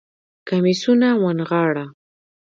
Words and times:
کميسونه 0.47 1.09
ونغاړه 1.23 1.85